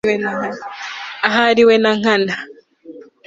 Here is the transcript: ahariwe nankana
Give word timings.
ahariwe 1.27 1.75
nankana 1.81 2.33